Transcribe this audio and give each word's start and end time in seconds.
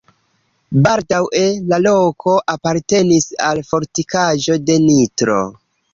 Baldaŭe 0.85 1.41
la 1.73 1.79
loko 1.83 2.35
apartenis 2.55 3.27
al 3.51 3.63
fortikaĵo 3.69 4.57
de 4.71 4.79
Nitro. 4.89 5.37